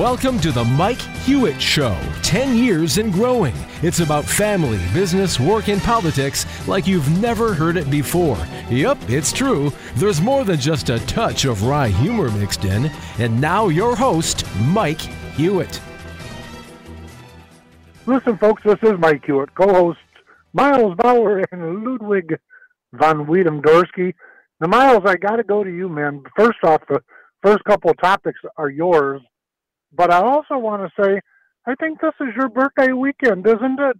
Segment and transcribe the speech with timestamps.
[0.00, 1.94] Welcome to the Mike Hewitt Show.
[2.22, 3.52] 10 years and growing.
[3.82, 8.38] It's about family, business, work, and politics like you've never heard it before.
[8.70, 9.70] Yep, it's true.
[9.96, 12.90] There's more than just a touch of wry humor mixed in.
[13.18, 15.02] And now, your host, Mike
[15.36, 15.82] Hewitt.
[18.06, 19.98] Listen, folks, this is Mike Hewitt, co host
[20.54, 22.38] Miles Bauer and Ludwig
[22.94, 24.14] von Wiedem Dorsky.
[24.62, 26.22] Now, Miles, I got to go to you, man.
[26.38, 27.02] First off, the
[27.42, 29.20] first couple of topics are yours.
[29.92, 31.20] But I also want to say,
[31.66, 33.96] I think this is your birthday weekend, isn't it?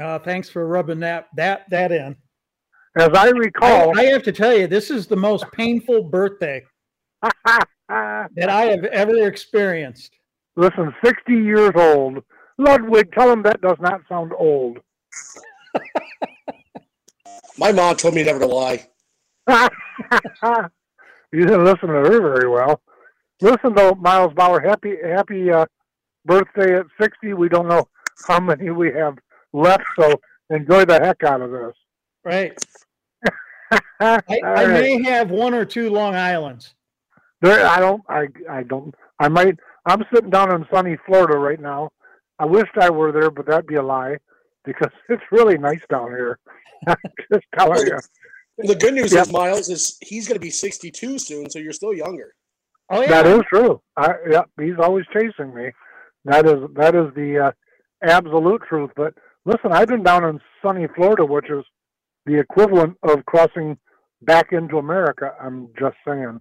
[0.00, 2.16] Uh, thanks for rubbing that that that in.
[2.98, 6.64] As I recall, I, I have to tell you, this is the most painful birthday
[7.22, 10.16] that I have ever experienced.
[10.56, 12.24] Listen, 60 years old.
[12.58, 14.78] Ludwig, tell him that does not sound old.
[17.58, 18.86] My mom told me never to lie.
[21.32, 22.80] you didn't listen to her very well.
[23.40, 25.66] Listen though, Miles Bauer, happy happy uh,
[26.24, 27.34] birthday at 60.
[27.34, 27.86] We don't know
[28.26, 29.18] how many we have
[29.52, 30.20] left, so
[30.50, 31.74] enjoy the heck out of this.
[32.24, 32.58] Right.
[34.00, 34.68] I, I right.
[34.68, 36.74] may have one or two Long Islands.
[37.42, 38.02] There, I don't.
[38.08, 38.94] I I don't.
[39.18, 39.58] I might.
[39.84, 41.90] I'm sitting down in sunny Florida right now.
[42.38, 44.16] I wished I were there, but that'd be a lie
[44.64, 46.38] because it's really nice down here.
[47.32, 47.98] just telling you.
[48.58, 49.26] The good news yep.
[49.26, 52.34] is Miles is he's going to be 62 soon, so you're still younger.
[52.90, 53.80] Oh yeah, that is true.
[53.96, 55.70] I, yeah, he's always chasing me.
[56.24, 57.52] That is that is the uh,
[58.02, 58.90] absolute truth.
[58.96, 61.64] But listen, I've been down in sunny Florida, which is
[62.26, 63.76] the equivalent of crossing
[64.22, 65.32] back into America.
[65.40, 66.40] I'm just saying.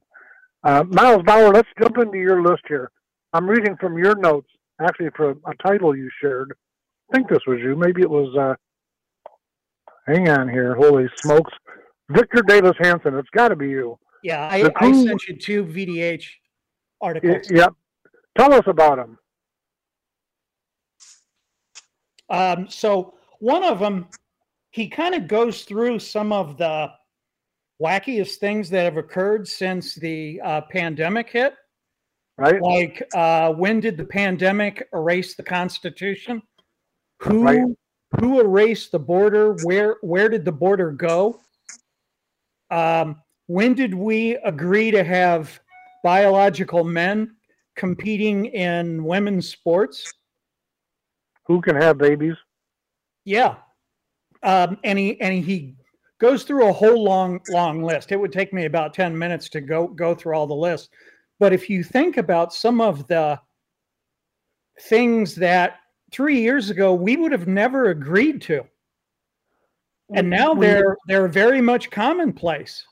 [0.64, 2.90] Uh, Miles Bauer, let's jump into your list here.
[3.34, 4.50] I'm reading from your notes,
[4.82, 6.54] actually, from a title you shared.
[7.12, 7.76] I think this was you.
[7.76, 8.36] Maybe it was.
[8.36, 8.56] Uh,
[10.08, 10.74] hang on here.
[10.76, 11.52] Holy smokes.
[12.10, 13.16] Victor Davis Hanson.
[13.16, 14.00] It's got to be you.
[14.26, 16.26] Yeah, I, I sent you two VDH
[17.00, 17.48] articles.
[17.52, 17.74] Yep.
[18.36, 19.20] Tell us about them.
[22.32, 24.08] Um, so one of them,
[24.72, 26.90] he kind of goes through some of the
[27.80, 31.54] wackiest things that have occurred since the uh, pandemic hit.
[32.40, 32.60] Right.
[32.60, 36.42] Like, uh, when did the pandemic erase the Constitution?
[37.20, 37.62] Who right.
[38.20, 39.54] who erased the border?
[39.62, 41.42] Where where did the border go?
[42.72, 45.60] Um, when did we agree to have
[46.04, 47.36] biological men
[47.76, 50.14] competing in women's sports?
[51.46, 52.36] Who can have babies?
[53.24, 53.56] Yeah,
[54.44, 55.76] um, and he and he
[56.20, 58.12] goes through a whole long long list.
[58.12, 60.90] It would take me about ten minutes to go go through all the list.
[61.40, 63.40] But if you think about some of the
[64.82, 65.80] things that
[66.12, 68.64] three years ago we would have never agreed to,
[70.14, 72.86] and now they're they're very much commonplace.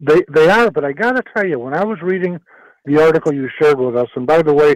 [0.00, 2.38] They they are, but I gotta tell you, when I was reading
[2.86, 4.74] the article you shared with us, and by the way,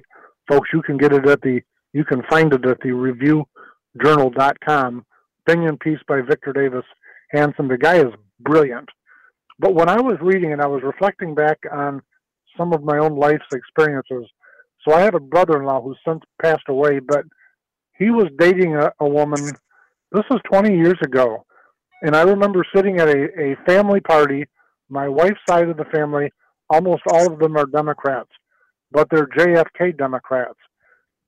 [0.49, 1.63] folks, you can get it at the
[1.93, 2.91] you can find it at the
[3.97, 5.07] reviewjournal.com.
[5.47, 6.85] Opinion piece by Victor Davis
[7.31, 7.69] Hanson.
[7.69, 8.89] The guy is brilliant.
[9.59, 12.03] But when I was reading and I was reflecting back on
[12.57, 14.29] some of my own life's experiences,
[14.87, 17.25] so I had a brother-in-law who's since passed away, but
[17.97, 19.41] he was dating a, a woman.
[20.13, 21.47] This was 20 years ago,
[22.03, 24.47] and I remember sitting at a, a family party
[24.95, 26.33] my wife's side of the family,
[26.71, 28.31] almost all of them are Democrats,
[28.93, 30.59] but they're JFK Democrats.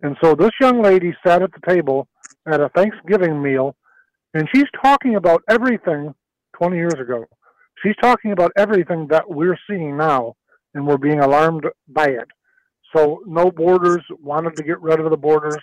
[0.02, 2.06] And so this young lady sat at the table
[2.46, 3.74] at a Thanksgiving meal,
[4.34, 6.14] and she's talking about everything
[6.56, 7.24] 20 years ago.
[7.82, 10.36] She's talking about everything that we're seeing now,
[10.74, 12.28] and we're being alarmed by it.
[12.94, 15.58] So no borders, wanted to get rid of the borders.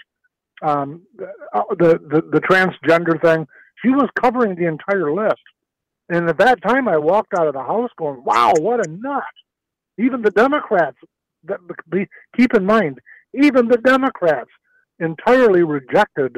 [0.61, 1.27] Um, the,
[1.79, 3.47] the, the the transgender thing.
[3.81, 5.41] She was covering the entire list.
[6.09, 9.23] And at that time, I walked out of the house going, "Wow, what a nut!"
[9.97, 10.97] Even the Democrats,
[12.37, 12.99] keep in mind,
[13.33, 14.49] even the Democrats
[14.99, 16.37] entirely rejected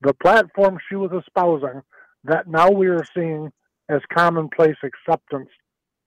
[0.00, 1.82] the platform she was espousing
[2.24, 3.50] that now we are seeing
[3.88, 5.50] as commonplace acceptance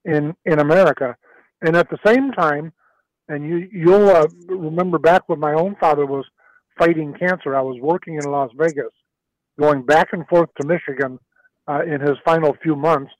[0.05, 1.15] in in America.
[1.61, 2.73] And at the same time,
[3.27, 6.25] and you you'll uh, remember back when my own father was
[6.77, 8.93] fighting cancer, I was working in Las Vegas,
[9.59, 11.19] going back and forth to Michigan
[11.67, 13.11] uh, in his final few months,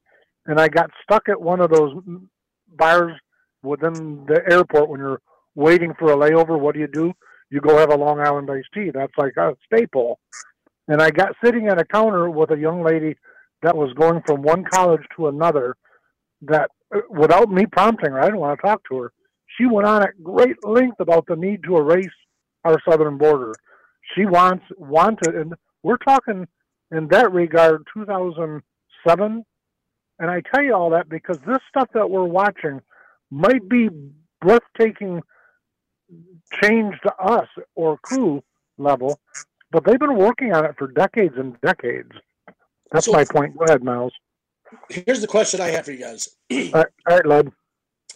[0.46, 1.94] and I got stuck at one of those
[2.76, 3.14] bars
[3.64, 5.22] within the airport when you're
[5.56, 6.60] waiting for a layover.
[6.60, 7.14] What do you do?
[7.50, 8.92] You go have a Long Island iced tea.
[8.94, 10.20] That's like a staple.
[10.88, 13.16] And I got sitting at a counter with a young lady
[13.62, 15.76] that was going from one college to another.
[16.42, 19.14] That uh, without me prompting her, I didn't want to talk to her.
[19.58, 22.08] She went on at great length about the need to erase
[22.64, 23.54] our southern border.
[24.16, 25.54] She wants wanted, and
[25.84, 26.48] we're talking
[26.92, 29.46] in that regard 2007
[30.20, 32.82] and i tell you all that because this stuff that we're watching
[33.32, 33.90] might be
[34.42, 35.22] breathtaking
[36.62, 38.42] change to us or crew
[38.78, 39.20] level,
[39.72, 42.12] but they've been working on it for decades and decades.
[42.92, 43.58] That's So- my point.
[43.58, 44.14] Go ahead, Miles.
[44.90, 46.30] Here's the question I have for you guys.
[46.52, 47.52] All right, all right Lud.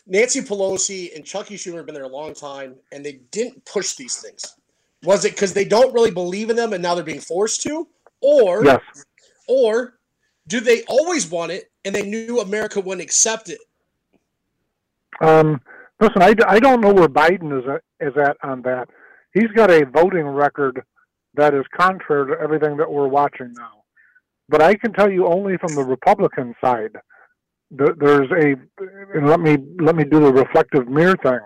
[0.06, 3.96] Nancy Pelosi and Chucky Schumer have been there a long time, and they didn't push
[3.96, 4.56] these things.
[5.04, 7.88] Was it because they don't really believe in them, and now they're being forced to,
[8.22, 8.82] or Yes.
[9.48, 9.96] or
[10.48, 13.60] do they always want it, and they knew America wouldn't accept it?
[15.22, 15.62] Um,
[16.00, 18.90] listen, I, I don't know where Biden is at, is at on that.
[19.34, 20.82] He's got a voting record
[21.36, 23.84] that is contrary to everything that we're watching now.
[24.50, 26.98] But I can tell you only from the Republican side.
[27.70, 28.56] There, there's a,
[29.18, 31.40] and let me let me do the reflective mirror thing.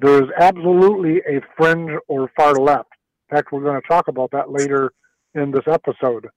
[0.00, 2.88] There is absolutely a fringe or far left.
[3.30, 4.92] In fact, we're going to talk about that later
[5.34, 6.28] in this episode.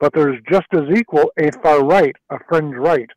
[0.00, 3.08] But there's just as equal a far right, a fringe right.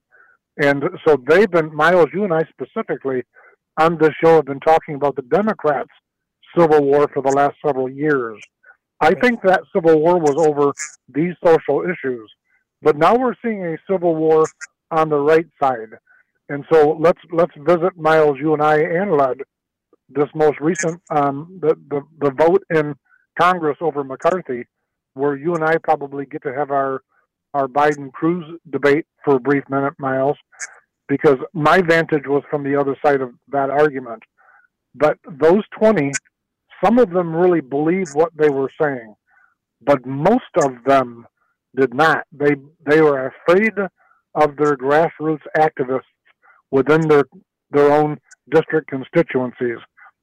[0.61, 3.23] And so they've been, Miles, you and I specifically
[3.79, 5.89] on this show have been talking about the Democrats'
[6.57, 8.41] civil war for the last several years.
[9.01, 10.73] I think that civil war was over
[11.09, 12.31] these social issues,
[12.81, 14.45] but now we're seeing a civil war
[14.91, 15.89] on the right side.
[16.47, 19.41] And so let's let's visit Miles, you and I, and Lud,
[20.09, 22.95] this most recent um, the, the the vote in
[23.37, 24.63] Congress over McCarthy,
[25.15, 27.01] where you and I probably get to have our
[27.53, 30.37] our Biden Cruz debate for a brief minute, Miles,
[31.07, 34.21] because my vantage was from the other side of that argument.
[34.93, 36.11] But those 20,
[36.83, 39.15] some of them really believed what they were saying,
[39.81, 41.25] but most of them
[41.75, 42.25] did not.
[42.31, 43.73] They they were afraid
[44.35, 46.01] of their grassroots activists
[46.71, 47.23] within their
[47.71, 48.19] their own
[48.51, 49.77] district constituencies.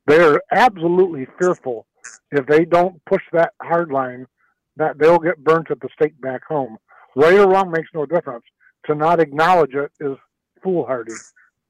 [0.07, 1.87] They are absolutely fearful
[2.31, 4.27] if they don't push that hard line
[4.77, 6.79] that they'll get burnt at the stake back home.
[7.15, 8.45] Right or wrong makes no difference.
[8.87, 10.17] To not acknowledge it is
[10.63, 11.13] foolhardy.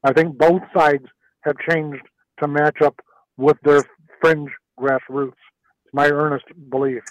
[0.04, 1.04] I think both sides
[1.42, 2.02] have changed
[2.40, 3.00] to match up
[3.36, 3.82] with their
[4.20, 5.32] fringe grassroots.
[5.84, 7.02] It's my earnest belief.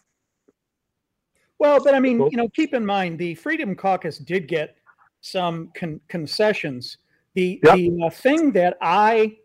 [1.59, 4.77] Well, but I mean, you know, keep in mind the Freedom Caucus did get
[5.21, 6.97] some con- concessions.
[7.35, 7.75] The Yep.
[7.75, 9.38] the uh, thing that I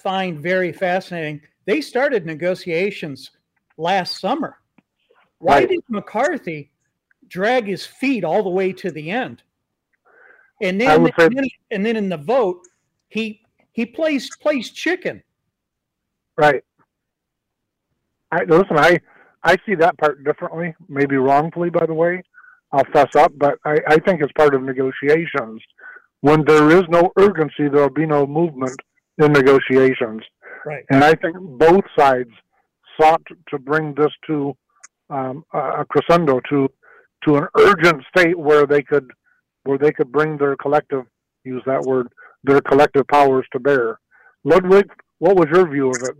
[0.00, 3.30] find very fascinating, they started negotiations
[3.76, 4.56] last summer.
[5.42, 5.68] Why Right.
[5.70, 6.70] did McCarthy
[7.26, 9.42] drag his feet all the way to the end?
[10.62, 12.60] And then, say- and then, and then in the vote,
[13.08, 15.20] he he plays plays chicken.
[16.36, 16.62] Right.
[18.30, 18.78] I listen.
[18.78, 19.00] I
[19.42, 22.22] I see that part differently, maybe wrongfully, by the way.
[22.70, 25.60] I'll fess up, but I, I think it's part of negotiations.
[26.20, 28.80] When there is no urgency, there will be no movement
[29.18, 30.22] in negotiations.
[30.64, 30.84] Right.
[30.90, 32.30] And I think both sides
[32.98, 34.56] sought to bring this to
[35.16, 36.58] um, a a crescendo, to
[37.24, 39.08] to an urgent state where they could
[39.66, 41.04] where they could bring their collective
[41.44, 42.06] use that word
[42.48, 43.86] their collective powers to bear.
[44.50, 44.88] Ludwig,
[45.24, 46.16] what was your view of it?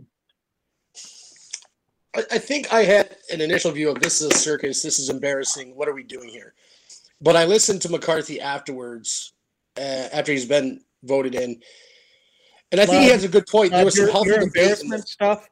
[2.15, 4.81] I, I think I had an initial view of this is a circus.
[4.81, 5.75] This is embarrassing.
[5.77, 6.53] What are we doing here?
[7.19, 9.33] But I listened to McCarthy afterwards,
[9.77, 11.49] uh, after he's been voted in,
[12.71, 13.71] and I think he has a good point.
[13.71, 15.49] There Uh, was some your, your embarrassment stuff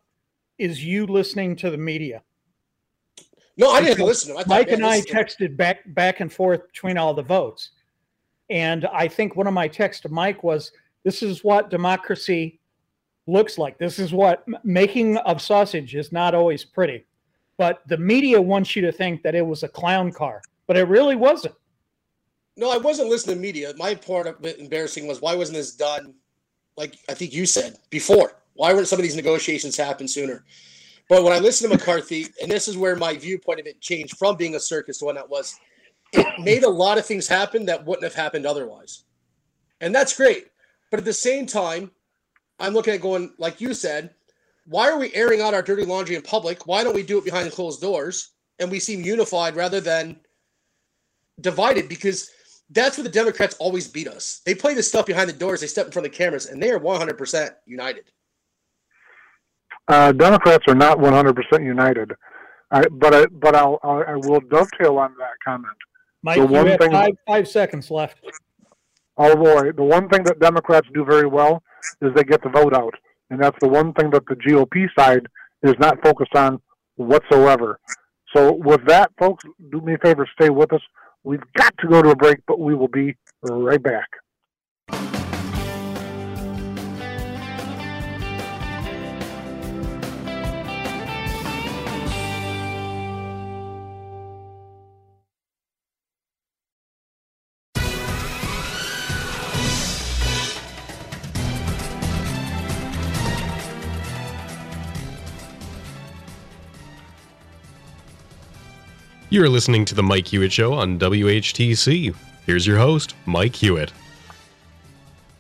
[0.58, 2.22] is you listening to the media.
[3.62, 4.44] No, I didn't listen to him.
[4.48, 7.70] I Mike and I texted back back and forth between all the votes,
[8.50, 10.72] and I think one of my texts to Mike was,
[11.04, 12.60] "This is what democracy
[13.28, 13.78] looks like.
[13.78, 17.06] This is what making of sausage is not always pretty."
[17.58, 20.86] But the media wants you to think that it was a clown car, but it
[20.86, 21.54] really wasn't.
[22.58, 23.74] No, I wasn't listening to media.
[23.78, 26.16] My part of it embarrassing was why wasn't this done,
[26.78, 28.42] like I think you said before?
[28.56, 30.46] Why weren't some of these negotiations happen sooner?
[31.12, 34.18] But when I listened to McCarthy, and this is where my viewpoint of it changed
[34.18, 35.60] from being a circus to one that was,
[36.14, 39.04] it made a lot of things happen that wouldn't have happened otherwise.
[39.82, 40.46] And that's great.
[40.90, 41.92] But at the same time,
[42.62, 44.12] I'm looking at going, like you said,
[44.66, 46.66] why are we airing out our dirty laundry in public?
[46.66, 48.30] Why don't we do it behind closed doors?
[48.60, 50.18] And we seem unified rather than
[51.42, 52.32] divided because
[52.70, 54.40] that's where the Democrats always beat us.
[54.46, 56.64] They play this stuff behind the doors, they step in front of the cameras, and
[56.64, 58.06] they are 100% united.
[59.88, 62.12] Uh, Democrats are not 100% united.
[62.72, 65.74] I, but I, but I'll, I I will dovetail on that comment.
[66.24, 68.18] Mike, The you one have thing- five five seconds left.
[69.18, 71.62] Oh boy, the one thing that Democrats do very well
[72.02, 72.94] is they get the vote out,
[73.30, 75.28] and that's the one thing that the GOP side
[75.64, 76.62] is not focused on
[76.96, 77.78] whatsoever.
[78.34, 80.82] So with that, folks, do me a favor, stay with us.
[81.26, 84.08] We've got to go to a break, but we will be right back.
[109.32, 112.14] You're listening to The Mike Hewitt Show on WHTC.
[112.46, 113.94] Here's your host, Mike Hewitt.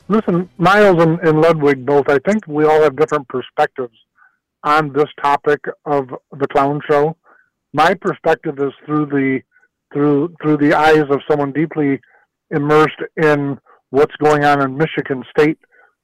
[0.07, 3.97] Listen, Miles and, and Ludwig both, I think we all have different perspectives
[4.63, 7.17] on this topic of the clown show.
[7.73, 9.41] My perspective is through the
[9.91, 11.99] through through the eyes of someone deeply
[12.49, 15.57] immersed in what's going on in Michigan State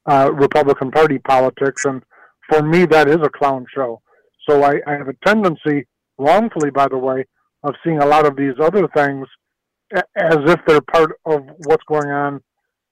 [0.07, 2.03] uh, Republican Party politics, and
[2.49, 4.01] for me, that is a clown show.
[4.45, 7.23] So I, I have a tendency, wrongfully, by the way,
[7.63, 9.27] of seeing a lot of these other things
[9.93, 12.41] as if they're part of what's going on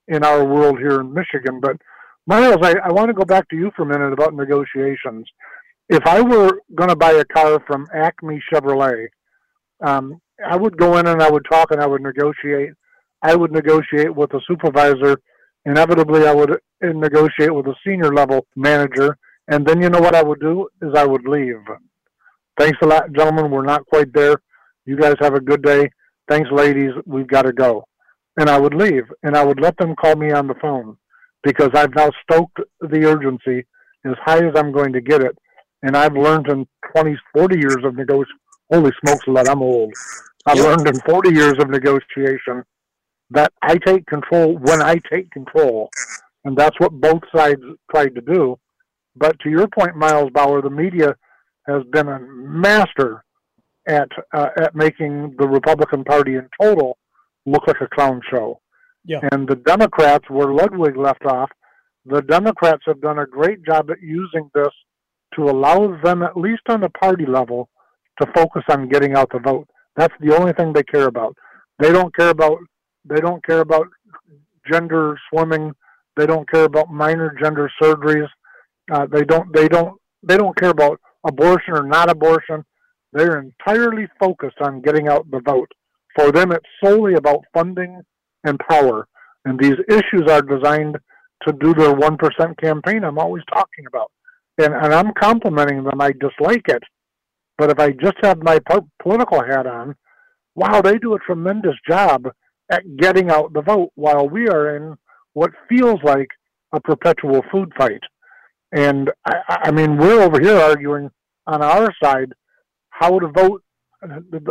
[0.07, 1.59] in our world here in Michigan.
[1.61, 1.77] But
[2.27, 5.27] Miles, I, I want to go back to you for a minute about negotiations.
[5.89, 9.07] If I were going to buy a car from Acme Chevrolet,
[9.85, 12.71] um, I would go in and I would talk and I would negotiate.
[13.21, 15.19] I would negotiate with a supervisor.
[15.65, 19.17] Inevitably, I would negotiate with a senior level manager.
[19.47, 21.61] And then you know what I would do is I would leave.
[22.59, 23.51] Thanks a lot, gentlemen.
[23.51, 24.37] We're not quite there.
[24.85, 25.89] You guys have a good day.
[26.29, 26.91] Thanks, ladies.
[27.05, 27.85] We've got to go.
[28.37, 30.97] And I would leave and I would let them call me on the phone
[31.43, 33.65] because I've now stoked the urgency
[34.05, 35.37] as high as I'm going to get it.
[35.83, 38.39] And I've learned in 20, 40 years of negotiation.
[38.71, 39.93] Holy smokes, let I'm old.
[40.47, 40.65] I've yep.
[40.65, 42.63] learned in 40 years of negotiation
[43.29, 45.89] that I take control when I take control.
[46.43, 47.61] And that's what both sides
[47.91, 48.57] tried to do.
[49.15, 51.15] But to your point, Miles Bauer, the media
[51.67, 53.24] has been a master
[53.87, 56.97] at uh, at making the Republican Party in total
[57.45, 58.59] look like a clown show.
[59.03, 59.19] Yeah.
[59.31, 61.51] And the Democrats, where Ludwig left off,
[62.05, 64.73] the Democrats have done a great job at using this
[65.35, 67.69] to allow them, at least on the party level,
[68.21, 69.67] to focus on getting out the vote.
[69.95, 71.35] That's the only thing they care about.
[71.79, 72.57] They don't care about
[73.07, 73.87] they don't care about
[74.71, 75.71] gender swimming.
[76.17, 78.27] They don't care about minor gender surgeries.
[78.91, 82.63] Uh, they don't they don't they don't care about abortion or not abortion.
[83.15, 85.71] They're entirely focused on getting out the vote.
[86.17, 88.01] For them, it's solely about funding
[88.43, 89.07] and power.
[89.45, 90.97] And these issues are designed
[91.47, 94.11] to do their 1% campaign I'm always talking about.
[94.57, 96.01] And, and I'm complimenting them.
[96.01, 96.83] I dislike it.
[97.57, 99.95] But if I just have my po- political hat on,
[100.55, 102.27] wow, they do a tremendous job
[102.69, 104.97] at getting out the vote while we are in
[105.33, 106.29] what feels like
[106.73, 108.01] a perpetual food fight.
[108.73, 111.11] And I, I mean, we're over here arguing
[111.47, 112.33] on our side
[112.99, 113.63] how to vote.
[114.01, 114.07] I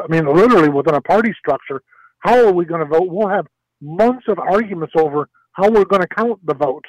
[0.08, 1.82] mean, literally within a party structure,
[2.20, 3.08] how are we going to vote?
[3.08, 3.46] We'll have
[3.80, 6.84] months of arguments over how we're going to count the vote.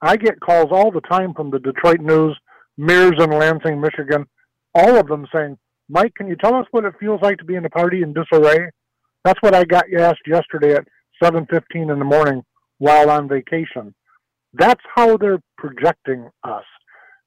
[0.00, 2.36] I get calls all the time from the Detroit News,
[2.76, 4.26] MIRS in Lansing, Michigan,
[4.74, 5.56] all of them saying,
[5.88, 8.12] Mike, can you tell us what it feels like to be in a party in
[8.12, 8.70] disarray?
[9.24, 10.86] That's what I got asked yesterday at
[11.22, 12.42] 7:15 in the morning
[12.78, 13.94] while on vacation.
[14.52, 16.64] That's how they're projecting us.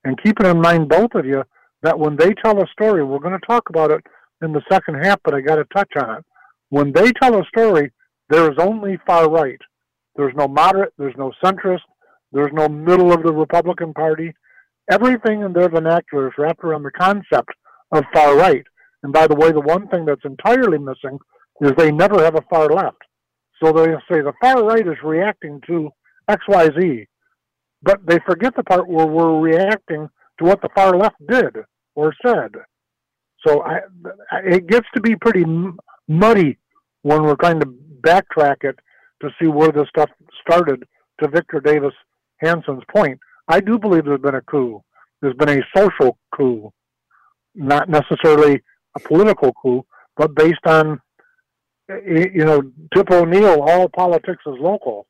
[0.04, 1.44] And keeping in mind, both of you,
[1.84, 4.04] that when they tell a story, we're going to talk about it
[4.42, 6.26] in the second half, but I got to touch on it.
[6.70, 7.92] When they tell a story,
[8.30, 9.60] there is only far right.
[10.16, 11.82] There's no moderate, there's no centrist,
[12.32, 14.34] there's no middle of the Republican Party.
[14.92, 17.50] Everything in their vernacular is wrapped around the concept
[17.92, 18.64] of far right.
[19.04, 21.20] And by the way, the one thing that's entirely missing
[21.62, 22.98] is they never have a far left.
[23.62, 25.90] So they say the far right is reacting to
[26.30, 27.06] XYZ,
[27.82, 31.56] but they forget the part where we're reacting to what the far left did
[31.96, 32.52] or said.
[33.46, 33.80] So I,
[34.44, 35.46] it gets to be pretty
[36.08, 36.58] muddy
[37.02, 38.78] when we're trying to backtrack it
[39.22, 40.10] to see where this stuff
[40.42, 40.84] started.
[41.22, 41.96] To Victor Davis
[42.42, 44.84] Hanson's point, I do believe there's been a coup.
[45.20, 46.72] There's been a social coup,
[47.56, 48.62] not necessarily
[48.96, 49.84] a political coup,
[50.16, 51.02] but based on,
[51.90, 52.62] you know,
[52.94, 55.08] Tip O'Neill, all politics is local.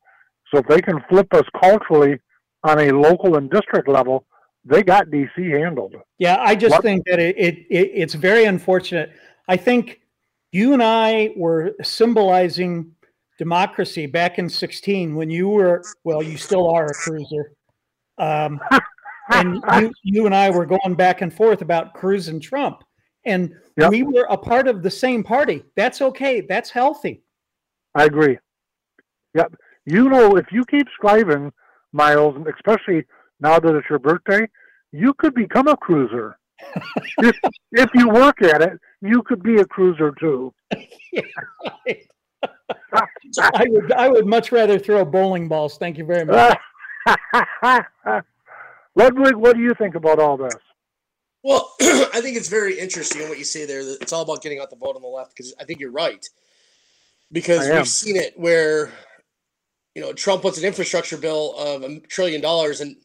[0.49, 2.19] So if they can flip us culturally
[2.63, 4.25] on a local and district level,
[4.67, 5.95] they got DC handled.
[6.17, 6.83] Yeah, I just what?
[6.83, 9.11] think that it, it, it it's very unfortunate.
[9.47, 10.01] I think
[10.51, 12.91] you and I were symbolizing
[13.37, 17.53] democracy back in 16 when you were well you still are a cruiser
[18.17, 18.59] um,
[19.29, 22.83] and you, you and i were going back and forth about cruz and trump
[23.25, 23.91] and yep.
[23.91, 27.21] we were a part of the same party that's okay that's healthy
[27.93, 28.37] i agree
[29.35, 29.53] yep
[29.85, 31.51] you know if you keep striving
[31.93, 33.03] miles especially
[33.39, 34.47] now that it's your birthday,
[34.91, 36.37] you could become a cruiser.
[37.19, 37.35] if,
[37.71, 40.53] if you work at it, you could be a cruiser too.
[41.13, 41.21] yeah,
[42.93, 45.77] I would I would much rather throw bowling balls.
[45.77, 46.57] Thank you very much.
[48.95, 50.55] Ludwig, what do you think about all this?
[51.43, 53.85] Well, I think it's very interesting what you say there.
[53.85, 55.91] That it's all about getting out the vote on the left because I think you're
[55.91, 56.27] right.
[57.31, 58.91] Because we've seen it where,
[59.93, 62.95] you know, Trump wants an infrastructure bill of a trillion dollars, and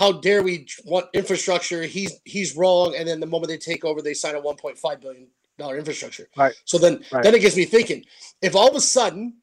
[0.00, 1.82] how dare we want infrastructure?
[1.82, 2.94] He's he's wrong.
[2.96, 5.28] And then the moment they take over, they sign a 1.5 billion
[5.58, 6.26] dollar infrastructure.
[6.36, 6.54] Right.
[6.64, 7.22] So then Right.
[7.22, 8.04] then it gets me thinking.
[8.40, 9.36] If all of a sudden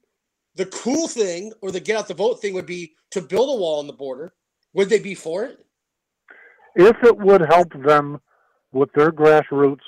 [0.55, 3.61] the cool thing or the get out the vote thing would be to build a
[3.61, 4.33] wall on the border,
[4.73, 5.63] would they be for it?
[6.75, 8.19] if it would help them
[8.71, 9.81] with their grassroots,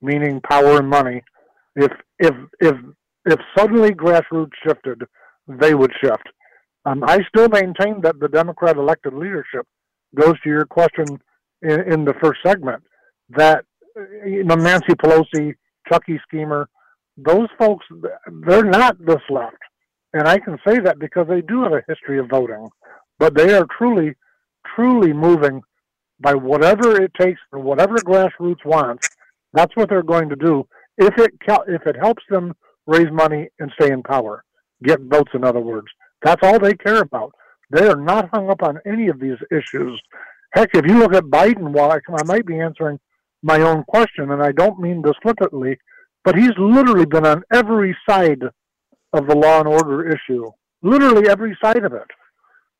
[0.00, 1.22] meaning power and money,
[1.74, 2.76] if if if
[3.24, 5.02] if suddenly grassroots shifted,
[5.48, 6.28] they would shift.
[6.84, 9.66] Um, I still maintain that the Democrat elected leadership
[10.14, 11.06] goes to your question
[11.62, 12.82] in, in the first segment
[13.30, 13.64] that
[14.26, 15.54] you know Nancy Pelosi,
[15.90, 16.66] Chucky Schumer,
[17.16, 17.86] those folks
[18.46, 19.56] they're not this left,
[20.12, 22.68] and I can say that because they do have a history of voting,
[23.18, 24.14] but they are truly,
[24.74, 25.62] truly moving
[26.20, 29.08] by whatever it takes and whatever grassroots wants.
[29.52, 30.66] That's what they're going to do
[30.98, 31.32] if it
[31.68, 32.54] if it helps them
[32.86, 34.44] raise money and stay in power,
[34.82, 35.32] get votes.
[35.34, 35.88] In other words,
[36.22, 37.34] that's all they care about.
[37.70, 40.00] They are not hung up on any of these issues.
[40.52, 42.98] Heck, if you look at Biden, while I, I might be answering
[43.42, 45.78] my own question, and I don't mean this flippantly,
[46.24, 48.42] but he's literally been on every side
[49.12, 50.50] of the law and order issue,
[50.82, 52.08] literally every side of it.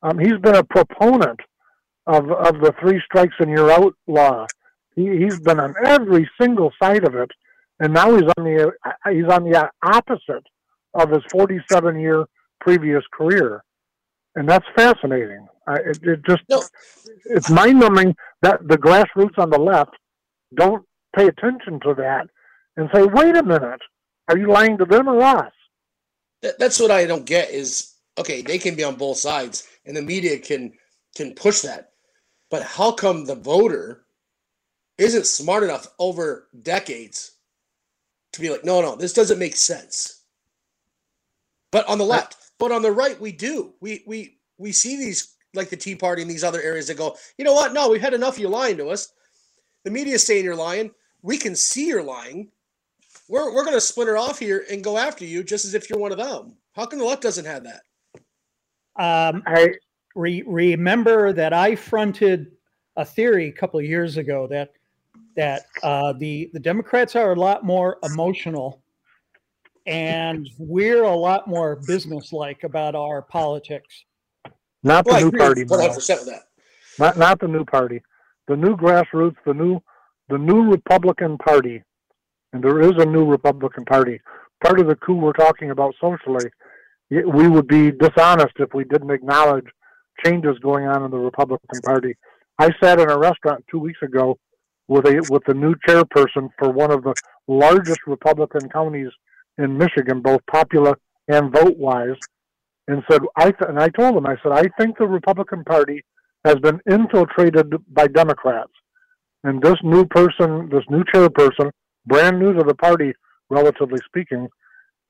[0.03, 1.41] Um, he's been a proponent
[2.07, 4.47] of of the three strikes and you're out law.
[4.95, 7.31] He, he's been on every single side of it,
[7.81, 10.45] and now he's on the uh, he's on the opposite
[10.95, 12.25] of his 47 year
[12.61, 13.63] previous career,
[14.37, 15.47] and that's fascinating.
[15.67, 16.63] I, it, it just No.
[17.25, 19.95] it's mind numbing that the grassroots on the left
[20.55, 22.29] don't pay attention to that
[22.77, 23.81] and say, wait a minute,
[24.29, 25.53] are you lying to them or us?
[26.43, 29.97] That, that's what I don't get is okay, they can be on both sides and
[29.97, 30.73] the media can
[31.17, 31.91] can push that.
[32.51, 34.05] But how come the voter
[34.99, 37.33] isn't smart enough over decades
[38.33, 40.23] to be like, no, no, this doesn't make sense.
[41.73, 43.75] But on the left, but on the right, we do.
[43.81, 47.17] We we we see these like the Tea Party and these other areas that go,
[47.39, 47.73] you know what?
[47.73, 49.13] No, we've had enough of you lying to us.
[49.85, 50.91] The media's saying you're lying.
[51.23, 52.51] We can see you're lying.
[53.29, 56.13] We're we're gonna splinter off here and go after you just as if you're one
[56.13, 56.57] of them.
[56.73, 57.83] How come the left doesn't have that?
[58.99, 59.75] Um, I
[60.15, 62.53] re- remember that I fronted
[62.97, 64.73] a theory a couple of years ago that
[65.37, 68.83] that uh, the the Democrats are a lot more emotional,
[69.87, 74.05] and we're a lot more businesslike about our politics.
[74.83, 76.43] not the Well, new party, one hundred percent with that.
[76.99, 78.03] not not the new party,
[78.49, 79.81] the new grassroots, the new
[80.29, 81.83] the new Republican Party,
[82.53, 84.21] and there is a new Republican Party.
[84.65, 86.51] Part of the coup we're talking about socially,
[87.11, 89.67] we would be dishonest if we didn't acknowledge
[90.25, 92.17] changes going on in the Republican Party.
[92.59, 94.39] I sat in a restaurant two weeks ago
[94.89, 97.15] with a with the new chairperson for one of the
[97.47, 99.11] largest Republican counties
[99.59, 102.17] in Michigan, both popular and vote wise,
[102.89, 106.05] and said I th- and I told him I said I think the Republican Party
[106.45, 108.71] has been infiltrated by Democrats.
[109.45, 111.71] And this new person, this new chairperson,
[112.07, 113.13] brand new to the party,
[113.51, 114.49] relatively speaking,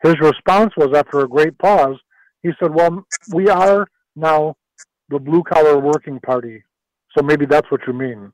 [0.02, 1.96] his response was after a great pause,
[2.42, 4.56] he said, Well, we are now
[5.08, 6.62] the blue collar working party.
[7.16, 8.32] So maybe that's what you mean.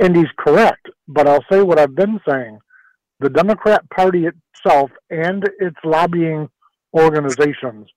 [0.00, 2.58] And he's correct, but I'll say what I've been saying.
[3.20, 6.48] The Democrat Party itself and its lobbying
[6.94, 7.88] organizations,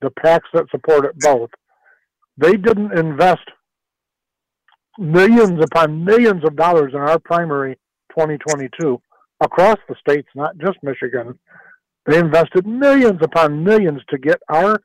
[0.00, 1.50] the PACs that support it both,
[2.36, 3.48] they didn't invest
[4.98, 7.76] millions upon millions of dollars in our primary
[8.10, 9.00] 2022
[9.40, 11.38] across the states, not just Michigan.
[12.06, 14.80] They invested millions upon millions to get our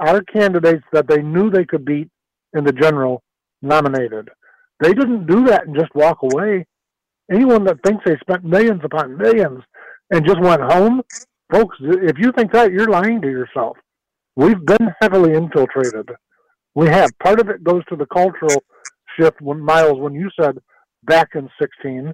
[0.00, 2.08] our candidates that they knew they could beat
[2.52, 3.22] in the general
[3.62, 4.28] nominated.
[4.80, 6.66] They didn't do that and just walk away.
[7.30, 9.62] Anyone that thinks they spent millions upon millions
[10.10, 11.02] and just went home,
[11.50, 13.76] folks, if you think that, you're lying to yourself.
[14.36, 16.10] We've been heavily infiltrated.
[16.74, 17.10] We have.
[17.22, 18.62] Part of it goes to the cultural
[19.18, 20.58] shift when Miles, when you said
[21.04, 22.12] back in 16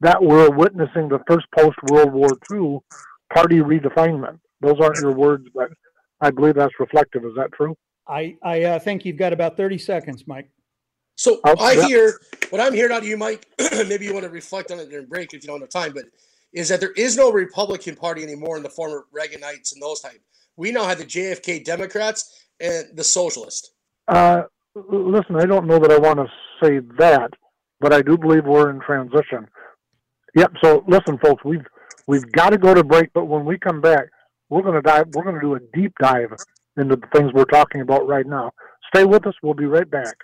[0.00, 2.78] that we're witnessing the first post World War II
[3.32, 4.38] party redefinement.
[4.60, 5.70] Those aren't your words, but
[6.20, 7.24] I believe that's reflective.
[7.24, 7.76] Is that true?
[8.06, 10.50] I I uh, think you've got about thirty seconds, Mike.
[11.16, 11.86] So Oh, I yeah.
[11.86, 12.20] hear
[12.50, 13.46] what I'm hearing out of you, Mike.
[13.88, 16.04] maybe you want to reflect on it during break if you don't have time, but
[16.52, 20.20] is that there is no Republican Party anymore in the former Reaganites and those type.
[20.56, 23.72] We now have the JFK Democrats and the Socialist.
[24.08, 24.42] Uh,
[24.74, 26.26] listen, I don't know that I want to
[26.62, 27.30] say that,
[27.80, 29.48] but I do believe we're in transition.
[30.34, 30.52] Yep.
[30.62, 31.64] So listen, folks, we've
[32.06, 34.08] we've got to go to break, but when we come back,
[34.50, 35.06] we're going to dive.
[35.14, 36.32] We're going to do a deep dive
[36.76, 38.52] into the things we're talking about right now.
[38.94, 39.34] Stay with us.
[39.42, 40.14] We'll be right back.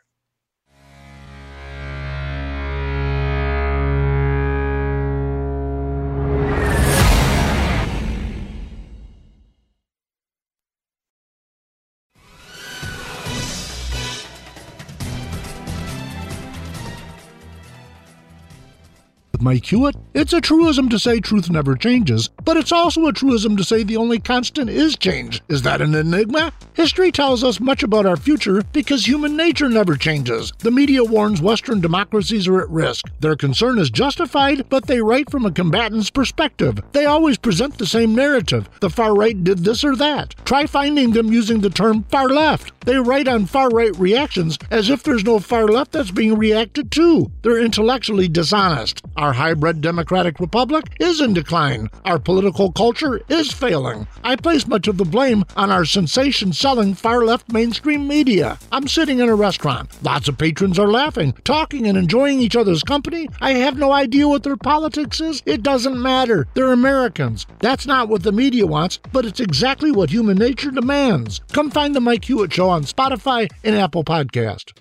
[19.38, 23.12] With Mike Hewitt, it's a truism to say truth never changes, but it's also a
[23.12, 25.40] truism to say the only constant is change.
[25.46, 26.52] Is that an enigma?
[26.74, 30.52] History tells us much about our future because human nature never changes.
[30.58, 33.06] The media warns Western democracies are at risk.
[33.20, 36.80] Their concern is justified, but they write from a combatant's perspective.
[36.90, 38.68] They always present the same narrative.
[38.80, 40.34] The far right did this or that.
[40.46, 42.72] Try finding them using the term far left.
[42.86, 46.90] They write on far right reactions as if there's no far left that's being reacted
[46.92, 47.30] to.
[47.42, 49.02] They're intellectually dishonest.
[49.28, 51.90] Our hybrid democratic republic is in decline.
[52.06, 54.08] Our political culture is failing.
[54.24, 58.58] I place much of the blame on our sensation selling far left mainstream media.
[58.72, 59.90] I'm sitting in a restaurant.
[60.02, 63.28] Lots of patrons are laughing, talking, and enjoying each other's company.
[63.42, 65.42] I have no idea what their politics is.
[65.44, 66.46] It doesn't matter.
[66.54, 67.44] They're Americans.
[67.58, 71.42] That's not what the media wants, but it's exactly what human nature demands.
[71.52, 74.72] Come find the Mike Hewitt Show on Spotify and Apple Podcast.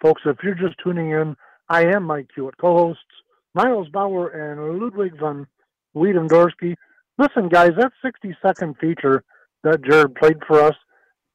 [0.00, 1.36] Folks, if you're just tuning in,
[1.68, 3.04] I am Mike Hewitt, co-hosts
[3.54, 5.46] Miles Bauer and Ludwig von
[5.94, 6.74] Wiedendorsky.
[7.18, 9.24] Listen, guys, that 60-second feature
[9.64, 10.74] that Jared played for us,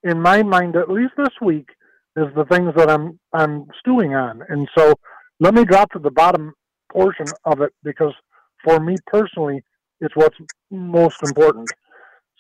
[0.04, 1.70] in my mind, at least this week,
[2.16, 4.42] is the things that I'm I'm stewing on.
[4.48, 4.94] And so,
[5.40, 6.54] let me drop to the bottom
[6.92, 8.14] portion of it because,
[8.64, 9.64] for me personally,
[10.00, 10.38] it's what's
[10.72, 11.70] most important.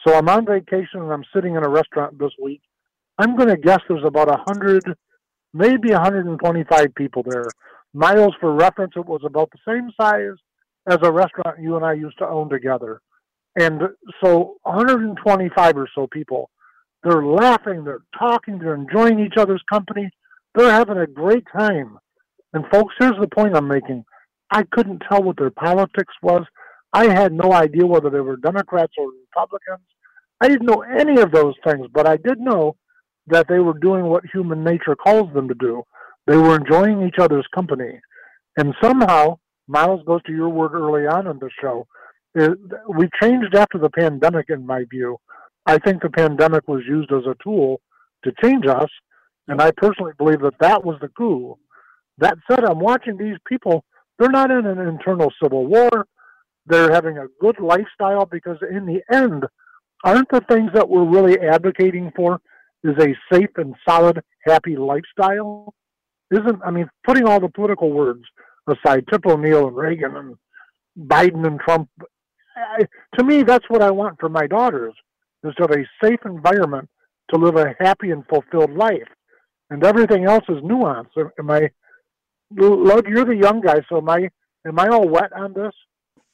[0.05, 2.61] So I'm on vacation and I'm sitting in a restaurant this week.
[3.17, 4.83] I'm going to guess there's about a hundred,
[5.53, 7.47] maybe 125 people there.
[7.95, 10.37] Miles, for reference, it was about the same size
[10.87, 13.01] as a restaurant you and I used to own together.
[13.55, 13.81] And
[14.21, 16.49] so 125 or so people,
[17.03, 20.09] they're laughing, they're talking, they're enjoying each other's company.
[20.55, 21.97] They're having a great time.
[22.53, 24.03] And folks, here's the point I'm making.
[24.51, 26.43] I couldn't tell what their politics was.
[26.91, 29.85] I had no idea whether they were Democrats or Republicans.
[30.41, 32.75] I didn't know any of those things, but I did know
[33.27, 35.83] that they were doing what human nature calls them to do.
[36.27, 37.99] They were enjoying each other's company.
[38.57, 41.87] And somehow, Miles goes to your word early on in the show,
[42.35, 45.17] we changed after the pandemic, in my view.
[45.65, 47.81] I think the pandemic was used as a tool
[48.23, 48.89] to change us,
[49.47, 51.57] and I personally believe that that was the coup.
[52.17, 53.83] That said, I'm watching these people,
[54.17, 56.07] they're not in an internal civil war.
[56.65, 59.43] They're having a good lifestyle because, in the end,
[60.03, 62.41] aren't the things that we're really advocating for
[62.83, 65.73] is a safe and solid, happy lifestyle?
[66.31, 68.23] Isn't, I mean, putting all the political words
[68.67, 70.35] aside, Tip O'Neill and Reagan and
[70.97, 71.89] Biden and Trump,
[72.55, 74.93] I, to me, that's what I want for my daughters,
[75.43, 76.89] is to have a safe environment
[77.31, 79.07] to live a happy and fulfilled life.
[79.69, 81.09] And everything else is nuance.
[81.39, 81.69] Am I,
[82.55, 84.29] Lud, you're the young guy, so am I,
[84.67, 85.73] am I all wet on this?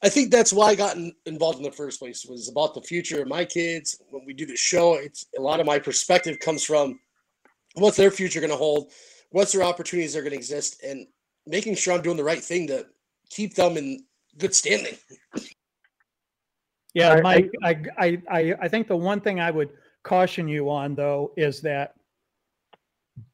[0.02, 2.82] I think that's why I got in, involved in the first place was about the
[2.82, 4.00] future of my kids.
[4.10, 6.98] When we do the show, it's a lot of my perspective comes from
[7.74, 8.90] what's their future going to hold,
[9.32, 11.06] what's their opportunities are going to exist, and
[11.46, 12.86] making sure I'm doing the right thing to
[13.28, 14.04] keep them in
[14.38, 14.96] good standing.
[16.94, 19.70] Yeah, Mike, I, I, I, I think the one thing I would
[20.04, 21.94] caution you on though is that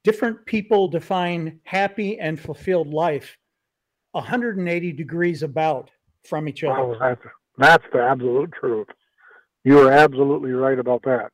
[0.04, 3.37] different people define happy and fulfilled life
[4.12, 5.90] 180 degrees about
[6.24, 6.78] from each other.
[6.78, 7.20] Oh, that's,
[7.56, 8.88] that's the absolute truth.
[9.64, 11.30] You are absolutely right about that.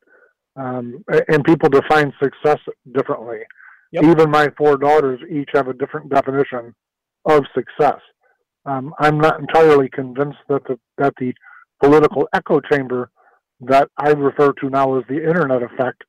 [0.55, 2.59] Um, and people define success
[2.93, 3.39] differently.
[3.95, 4.03] Yep.
[4.03, 6.75] Even my four daughters each have a different definition
[7.23, 8.01] of success.
[8.65, 11.33] Um, I'm not entirely convinced that the that the
[11.81, 13.09] political echo chamber
[13.61, 16.03] that I refer to now as the internet effect.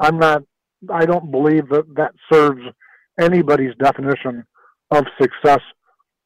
[0.00, 0.42] I'm not.
[0.92, 2.62] I don't believe that that serves
[3.20, 4.44] anybody's definition
[4.90, 5.60] of success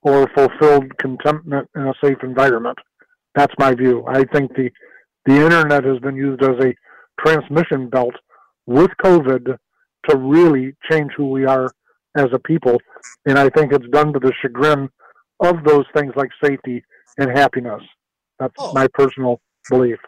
[0.00, 2.78] or fulfilled contentment in a safe environment.
[3.34, 4.02] That's my view.
[4.08, 4.70] I think the
[5.26, 6.74] the internet has been used as a
[7.20, 8.14] transmission belt
[8.64, 9.58] with COVID
[10.08, 11.72] to really change who we are
[12.16, 12.80] as a people,
[13.26, 14.88] and I think it's done to the chagrin
[15.40, 16.84] of those things like safety
[17.18, 17.82] and happiness.
[18.38, 18.72] That's oh.
[18.72, 19.98] my personal belief.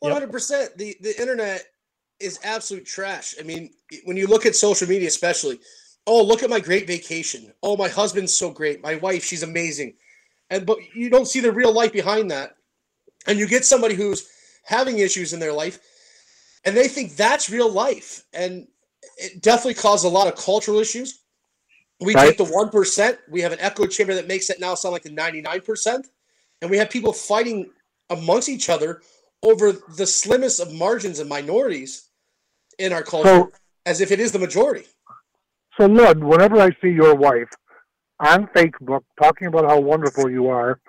[0.00, 0.76] One hundred percent.
[0.76, 1.64] The the internet
[2.20, 3.34] is absolute trash.
[3.38, 3.70] I mean,
[4.04, 5.60] when you look at social media, especially,
[6.06, 7.52] oh, look at my great vacation.
[7.62, 8.82] Oh, my husband's so great.
[8.82, 9.94] My wife, she's amazing.
[10.50, 12.56] And but you don't see the real life behind that.
[13.26, 14.28] And you get somebody who's
[14.64, 15.78] having issues in their life
[16.64, 18.24] and they think that's real life.
[18.32, 18.66] And
[19.16, 21.20] it definitely caused a lot of cultural issues.
[22.00, 22.28] We right.
[22.28, 25.10] take the 1%, we have an echo chamber that makes it now sound like the
[25.10, 26.04] 99%.
[26.60, 27.70] And we have people fighting
[28.10, 29.02] amongst each other
[29.42, 32.08] over the slimmest of margins and minorities
[32.78, 33.52] in our culture so,
[33.86, 34.84] as if it is the majority.
[35.78, 37.48] So, Lud, whenever I see your wife
[38.20, 40.80] on Facebook talking about how wonderful you are,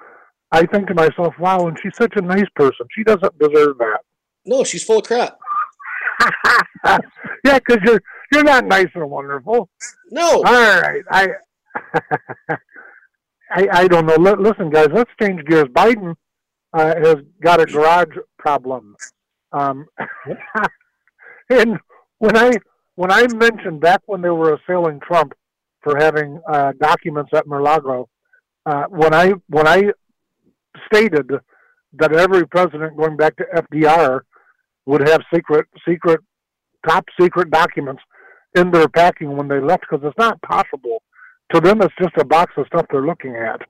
[0.52, 2.86] I think to myself, wow, and she's such a nice person.
[2.96, 4.00] She doesn't deserve that.
[4.46, 5.38] No, she's full of crap.
[7.44, 9.70] yeah, because you're you're not nice and wonderful.
[10.12, 10.44] No.
[10.46, 11.04] All right.
[11.10, 11.28] I
[13.52, 14.14] I, I don't know.
[14.14, 15.66] L- listen, guys, let's change gears.
[15.66, 16.16] Biden
[16.74, 18.96] uh, has got a garage problem,
[19.52, 19.86] um,
[21.50, 21.78] and
[22.18, 22.54] when I
[22.96, 25.34] when I mentioned back when they were assailing Trump
[25.82, 28.10] for having uh, documents at Mar-a-Lago,
[28.66, 29.92] uh, when I when I
[30.92, 31.30] stated
[31.94, 34.22] that every president going back to FDR
[34.86, 36.20] would have secret secret
[36.88, 38.02] top secret documents
[38.56, 41.02] in their packing when they left because it's not possible
[41.54, 41.82] to them.
[41.82, 43.62] It's just a box of stuff they're looking at.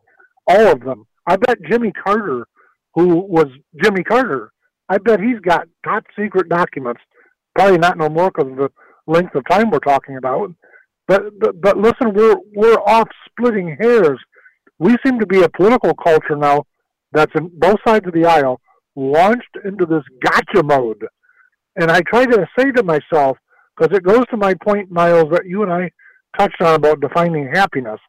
[0.48, 1.06] All of them.
[1.28, 2.46] I bet Jimmy Carter,
[2.96, 3.48] who was
[3.82, 4.52] Jimmy Carter,
[4.90, 7.02] I bet he's got top secret documents.
[7.56, 8.70] Probably not no more because of the
[9.08, 10.54] length of time we're talking about.
[11.08, 14.20] But, but but listen, we're we're off splitting hairs.
[14.80, 16.66] We seem to be a political culture now
[17.12, 18.60] that's in both sides of the aisle
[18.96, 21.06] launched into this gotcha mode.
[21.76, 23.38] And I try to say to myself,
[23.76, 25.90] because it goes to my point, Miles, that you and I
[26.38, 28.00] touched on about defining happiness.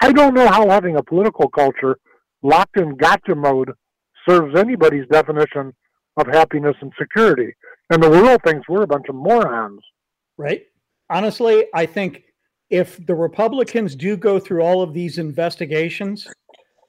[0.00, 1.96] I don't know how having a political culture
[2.42, 3.70] locked in gotcha mode
[4.28, 5.72] serves anybody's definition
[6.16, 7.52] of happiness and security.
[7.90, 9.80] And the world thinks we're a bunch of morons.
[10.36, 10.64] Right.
[11.08, 12.24] Honestly, I think
[12.68, 16.26] if the Republicans do go through all of these investigations,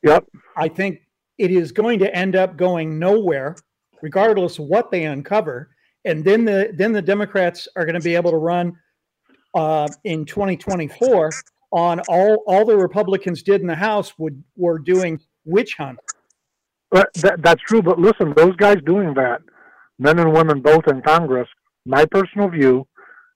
[0.03, 1.01] yep, I think
[1.37, 3.55] it is going to end up going nowhere,
[4.01, 5.69] regardless of what they uncover.
[6.05, 8.77] And then the then the Democrats are going to be able to run
[9.53, 11.31] uh, in 2024
[11.71, 15.99] on all all the Republicans did in the House would were doing witch hunt.
[16.91, 17.81] But that, that's true.
[17.81, 19.41] But listen, those guys doing that,
[19.99, 21.47] men and women both in Congress.
[21.85, 22.87] My personal view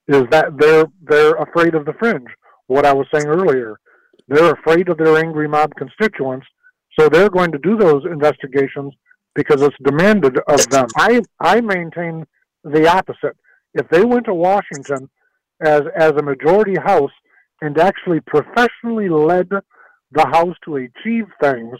[0.07, 2.29] is that they're they're afraid of the fringe.
[2.67, 3.79] What I was saying earlier,
[4.27, 6.47] they're afraid of their angry mob constituents,
[6.99, 8.93] so they're going to do those investigations
[9.35, 10.87] because it's demanded of them.
[10.95, 12.25] I I maintain
[12.63, 13.37] the opposite.
[13.73, 15.09] If they went to Washington
[15.61, 17.11] as as a majority house
[17.61, 19.49] and actually professionally led
[20.11, 21.77] the house to achieve things,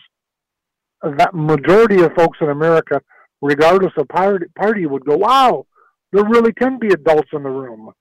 [1.04, 3.02] that majority of folks in America,
[3.42, 5.66] regardless of party, party would go, "Wow,
[6.12, 7.92] there really can be adults in the room."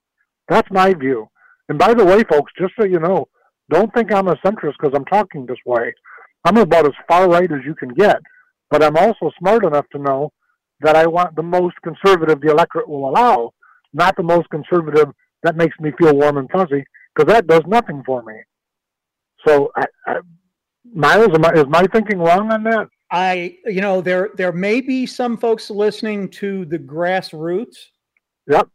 [0.49, 1.29] That's my view.
[1.69, 3.29] And by the way, folks, just so you know,
[3.71, 5.95] don't think I'm a centrist because I'm talking this way.
[6.45, 8.17] I'm about as far right as you can get,
[8.71, 10.33] but I'm also smart enough to know
[10.81, 13.53] that I want the most conservative the electorate will allow,
[13.93, 15.09] not the most conservative
[15.43, 18.35] that makes me feel warm and fuzzy, because that does nothing for me.
[19.47, 20.17] So, I, I,
[20.95, 22.89] Miles, I, is my thinking wrong on that?
[23.11, 27.77] I, you know, there there may be some folks listening to the grassroots.
[28.47, 28.69] Yep.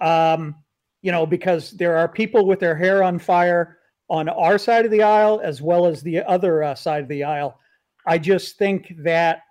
[0.00, 0.54] Um,
[1.02, 3.78] you know, because there are people with their hair on fire
[4.10, 7.22] on our side of the aisle as well as the other uh, side of the
[7.24, 7.58] aisle.
[8.06, 9.42] I just think that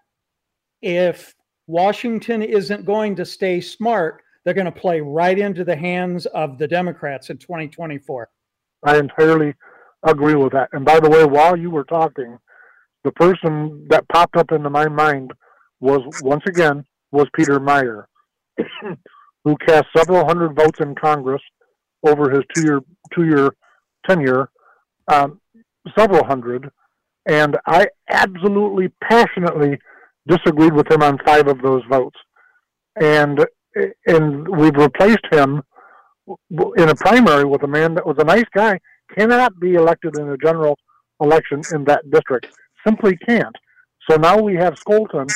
[0.81, 1.33] if
[1.67, 6.57] Washington isn't going to stay smart, they're going to play right into the hands of
[6.57, 8.29] the Democrats in 2024.
[8.83, 9.53] I entirely
[10.03, 10.69] agree with that.
[10.73, 12.37] And by the way, while you were talking,
[13.03, 15.31] the person that popped up into my mind
[15.79, 18.05] was once again was Peter Meijer,
[19.43, 21.41] who cast several hundred votes in Congress
[22.05, 22.81] over his two-year
[23.13, 23.51] two-year
[24.07, 24.49] tenure,
[25.07, 25.39] um,
[25.97, 26.69] several hundred,
[27.25, 29.79] and I absolutely passionately
[30.27, 32.17] disagreed with him on five of those votes,
[32.99, 33.45] and
[34.07, 35.63] and we've replaced him
[36.77, 38.79] in a primary with a man that was a nice guy
[39.17, 40.77] cannot be elected in a general
[41.21, 42.47] election in that district.
[42.85, 43.55] Simply can't.
[44.09, 45.27] So now we have Scholten,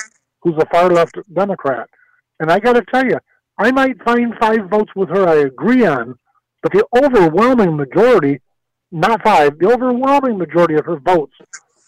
[0.41, 1.89] who's a far left Democrat.
[2.39, 3.17] And I got to tell you,
[3.57, 6.17] I might find five votes with her I agree on,
[6.61, 8.41] but the overwhelming majority,
[8.93, 11.33] not five, the overwhelming majority of her votes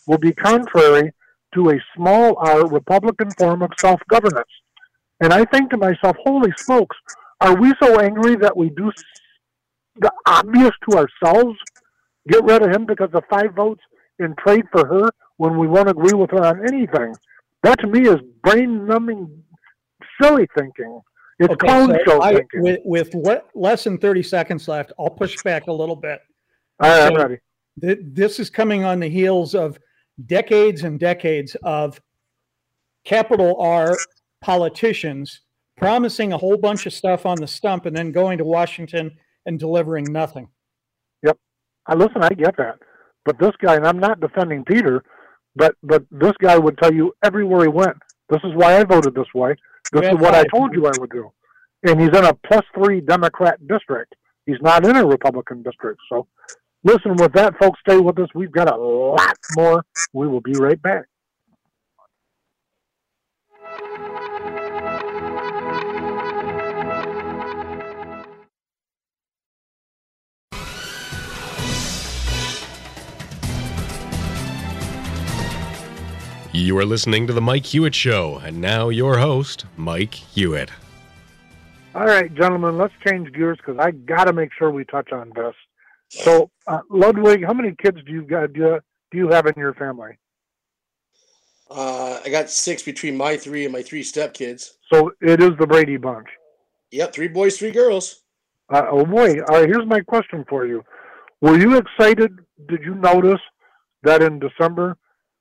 [0.08, 1.14] will be contrary
[1.54, 4.50] to a small r Republican form of self governance.
[5.22, 6.98] And I think to myself, holy smokes,
[7.42, 8.92] are we so angry that we do
[9.98, 11.58] the obvious to ourselves?
[12.28, 13.82] Get rid of him because of five votes
[14.20, 17.14] in trade for her when we won't agree with her on anything.
[17.62, 19.44] That to me is brain numbing,
[20.20, 21.02] silly thinking.
[21.38, 22.62] It's okay, clone so show I, thinking.
[22.62, 26.20] With, with what, less than 30 seconds left, I'll push back a little bit.
[26.80, 27.38] All right, so I'm ready.
[27.82, 29.80] Th- this is coming on the heels of
[30.26, 32.02] decades and decades of
[33.04, 33.98] capital R
[34.42, 35.42] politicians
[35.78, 39.12] promising a whole bunch of stuff on the stump and then going to Washington
[39.46, 40.48] and delivering nothing.
[41.24, 41.38] Yep.
[41.88, 42.80] I listen, I get that.
[43.26, 45.04] But this guy, and I'm not defending Peter,
[45.56, 47.98] but but this guy would tell you everywhere he went,
[48.30, 49.56] this is why I voted this way.
[49.92, 51.32] This is what I told you I would do.
[51.84, 54.16] And he's in a plus three Democrat district.
[54.46, 56.00] He's not in a Republican district.
[56.10, 56.28] So
[56.86, 58.30] listen, with that, folks, stay with us.
[58.34, 59.84] We've got a lot more.
[60.14, 61.06] We will be right back.
[76.54, 80.72] You are listening to The Mike Hewitt Show, and now your host, Mike Hewitt.
[81.94, 85.34] All right, gentlemen, let's change gears because I got to make sure we touch on
[85.36, 85.54] this.
[86.24, 88.54] So, uh, Ludwig, how many kids do you got?
[88.54, 88.80] Do you,
[89.12, 90.18] do you have in your family?
[91.70, 94.72] Uh, I got six between my three and my three stepkids.
[94.92, 96.28] So it is the Brady bunch.
[96.92, 98.22] Yep, three boys, three girls.
[98.70, 99.40] Uh, oh boy!
[99.42, 100.84] All right, here's my question for you:
[101.42, 102.40] Were you excited?
[102.68, 103.42] Did you notice
[104.04, 104.98] that in December,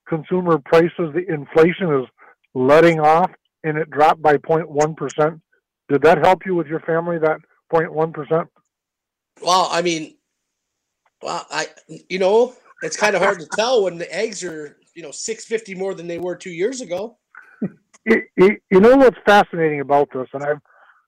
[0.08, 2.08] consumer prices, the inflation is
[2.54, 3.30] letting off,
[3.62, 5.40] and it dropped by 0.1 percent?
[5.88, 7.18] Did that help you with your family?
[7.18, 7.38] That
[7.72, 8.48] 0.1 percent?
[9.42, 10.16] Well, I mean,
[11.24, 11.66] well, I
[12.08, 15.46] you know it's kind of hard to tell when the eggs are you know six
[15.46, 17.16] fifty more than they were two years ago.
[18.06, 20.60] You, you, know what's fascinating about this, and I've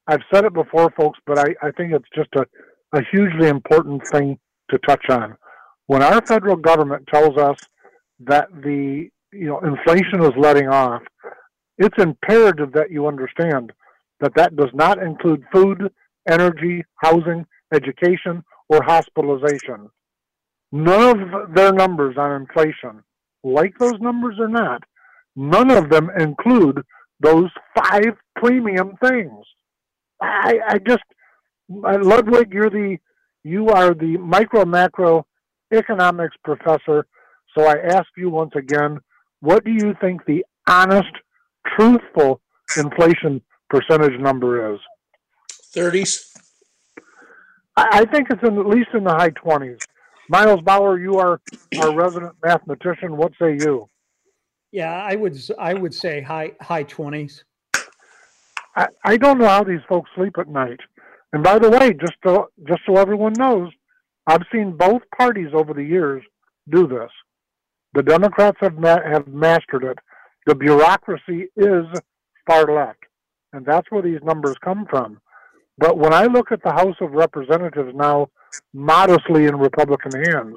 [0.07, 2.46] I've said it before, folks, but I, I think it's just a,
[2.96, 4.38] a hugely important thing
[4.70, 5.37] to touch on.
[5.88, 7.59] When our federal government tells us
[8.20, 11.02] that the you know inflation is letting off,
[11.76, 13.72] it's imperative that you understand
[14.20, 15.92] that that does not include food,
[16.26, 19.90] energy, housing, education, or hospitalization.
[20.72, 23.02] None of their numbers on inflation,
[23.44, 24.83] like those numbers or not,
[25.37, 26.83] none of them include
[27.20, 29.44] those five premium things.
[30.20, 31.05] I, I just,
[31.68, 32.98] Ludwig, you're the,
[33.44, 35.26] you are the micro macro
[35.72, 37.07] economics professor.
[37.57, 38.98] So I ask you once again,
[39.40, 41.12] what do you think the honest,
[41.76, 42.40] truthful
[42.76, 44.81] inflation percentage number is?
[45.74, 46.37] 30s.
[47.76, 49.81] I, I think it's in, at least in the high 20s.
[50.28, 51.40] Miles Bauer, you are
[51.80, 53.16] our resident mathematician.
[53.16, 53.88] What say you?
[54.72, 57.44] Yeah, I would I would say high high twenties.
[58.76, 60.80] I, I don't know how these folks sleep at night.
[61.32, 63.70] And by the way, just so, just so everyone knows,
[64.26, 66.22] I've seen both parties over the years
[66.70, 67.10] do this.
[67.94, 69.98] The Democrats have ma- have mastered it.
[70.46, 71.84] The bureaucracy is
[72.46, 73.00] far left,
[73.52, 75.20] and that's where these numbers come from.
[75.78, 78.28] But when I look at the House of Representatives now,
[78.72, 80.56] modestly in Republican hands,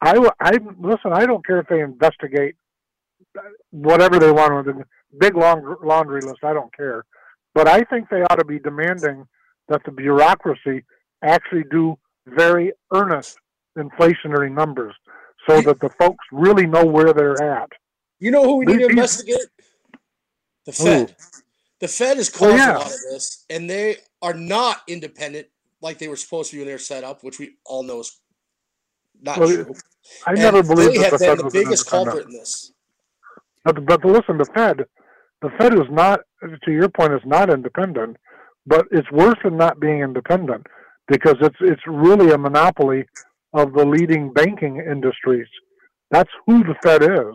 [0.00, 1.12] I, I listen.
[1.12, 2.54] I don't care if they investigate
[3.70, 4.84] whatever they want with the
[5.18, 6.44] big long laundry list.
[6.44, 7.04] I don't care.
[7.54, 9.26] But I think they ought to be demanding
[9.68, 10.84] that the bureaucracy
[11.22, 13.38] actually do very earnest
[13.76, 14.94] inflationary numbers
[15.48, 17.70] so that the folks really know where they're at.
[18.20, 19.46] You know who we need to investigate?
[20.66, 21.16] The Fed.
[21.80, 22.76] The Fed is causing oh, yeah.
[22.76, 25.46] a lot of this, and they are not independent
[25.80, 28.00] like they were supposed to be when they were set up, which we all know
[28.00, 28.18] is
[29.22, 29.74] not well, true.
[30.26, 32.72] I and never believed they have the been Fed the biggest culprit in this.
[33.64, 34.84] But, but listen, the Fed,
[35.42, 36.20] the Fed is not,
[36.64, 38.16] to your point, is not independent,
[38.66, 40.66] but it's worse than not being independent
[41.08, 43.04] because it's it's really a monopoly
[43.54, 45.46] of the leading banking industries.
[46.10, 47.34] That's who the Fed is,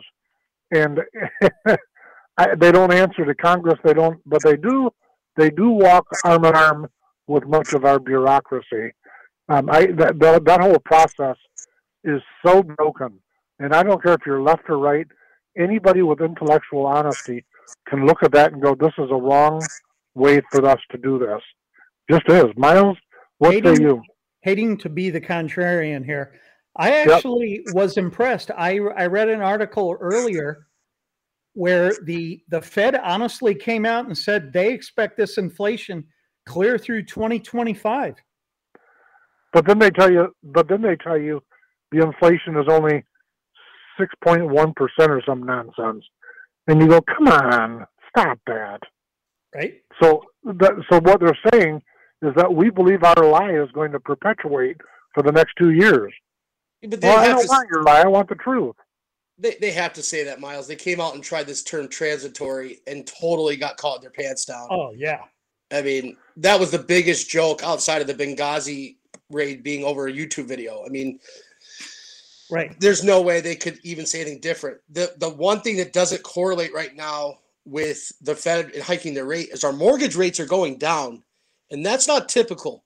[0.72, 1.00] and
[2.38, 3.80] I, they don't answer to Congress.
[3.84, 4.90] They don't, but they do.
[5.38, 6.88] They do walk arm in arm
[7.28, 8.92] with much of our bureaucracy.
[9.50, 11.38] Um, I that, that that whole process
[12.04, 13.20] is so broken,
[13.60, 15.08] and I don't care if you're left or right.
[15.58, 17.46] Anybody with intellectual honesty
[17.88, 19.62] can look at that and go, "This is a wrong
[20.16, 21.42] way for us to do this."
[22.10, 22.56] Just is.
[22.58, 22.98] Miles,
[23.38, 24.02] what hating, say you?
[24.42, 26.34] Hating to be the contrarian here,
[26.76, 27.76] I actually yep.
[27.76, 28.50] was impressed.
[28.58, 30.68] I I read an article earlier
[31.54, 36.04] where the the Fed honestly came out and said they expect this inflation
[36.46, 38.16] clear through 2025.
[39.54, 41.42] But then they tell you, but then they tell you,
[41.92, 43.04] the inflation is only
[44.00, 46.04] 6.1 percent or some nonsense
[46.68, 48.80] and you go, come on, stop that.
[49.54, 49.82] Right.
[50.02, 51.82] So, that, so what they're saying
[52.22, 54.78] is that we believe our lie is going to perpetuate
[55.14, 56.14] for the next two years.
[56.82, 58.02] But well, I don't to, want your lie.
[58.02, 58.76] I want the truth.
[59.38, 60.68] They, they have to say that, Miles.
[60.68, 64.46] They came out and tried this term transitory and totally got caught in their pants
[64.46, 64.68] down.
[64.70, 65.22] Oh, yeah.
[65.72, 68.98] I mean, that was the biggest joke outside of the Benghazi
[69.32, 70.84] raid being over a YouTube video.
[70.86, 71.20] I mean,
[72.54, 72.80] Right.
[72.80, 74.78] There's no way they could even say anything different.
[74.92, 79.50] The the one thing that doesn't correlate right now with the Fed hiking their rate
[79.50, 81.24] is our mortgage rates are going down,
[81.72, 82.84] and that's not typical.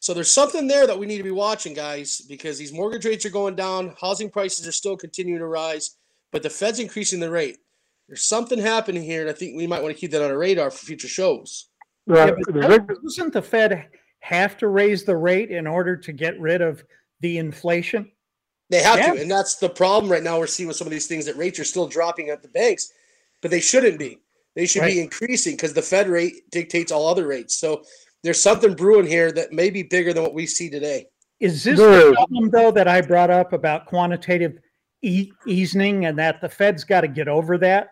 [0.00, 3.26] So there's something there that we need to be watching, guys, because these mortgage rates
[3.26, 5.96] are going down, housing prices are still continuing to rise,
[6.32, 7.58] but the Fed's increasing the rate.
[8.08, 10.38] There's something happening here, and I think we might want to keep that on our
[10.38, 11.66] radar for future shows.
[12.06, 12.30] Yeah,
[13.04, 13.88] doesn't the Fed
[14.20, 16.82] have to raise the rate in order to get rid of
[17.20, 18.10] the inflation?
[18.70, 19.14] They have yeah.
[19.14, 20.38] to, and that's the problem right now.
[20.38, 22.90] We're seeing with some of these things that rates are still dropping at the banks,
[23.42, 24.18] but they shouldn't be.
[24.56, 24.94] They should right.
[24.94, 27.56] be increasing because the Fed rate dictates all other rates.
[27.56, 27.84] So
[28.22, 31.06] there's something brewing here that may be bigger than what we see today.
[31.40, 34.58] Is this the problem though that I brought up about quantitative
[35.02, 37.88] e- easing and that the Fed's got to get over that.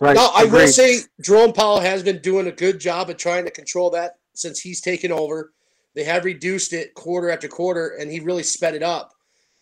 [0.00, 0.14] Right.
[0.14, 3.50] Now, I will say Jerome Powell has been doing a good job of trying to
[3.50, 5.52] control that since he's taken over.
[5.94, 9.12] They have reduced it quarter after quarter, and he really sped it up,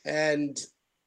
[0.04, 0.58] and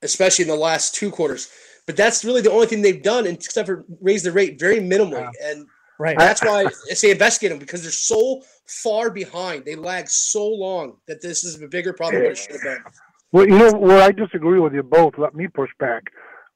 [0.01, 1.49] especially in the last two quarters.
[1.85, 5.31] But that's really the only thing they've done, except for raise the rate very minimally.
[5.39, 5.51] Yeah.
[5.51, 5.67] And
[5.99, 6.17] right.
[6.17, 9.65] that's why I say investigate them because they're so far behind.
[9.65, 12.83] They lag so long that this is a bigger problem than it should have been.
[13.31, 15.13] Well, you know where I disagree with you both.
[15.17, 16.03] Let me push back.